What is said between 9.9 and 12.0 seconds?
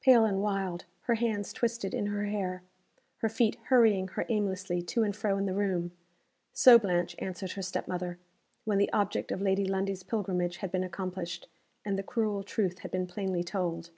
pilgrimage had been accomplished, and